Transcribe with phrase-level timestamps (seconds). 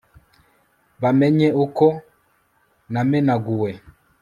[1.01, 1.85] bamenye uko
[2.91, 3.71] namenaguwe